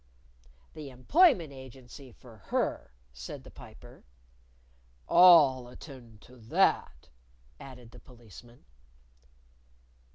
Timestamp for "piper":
3.51-4.03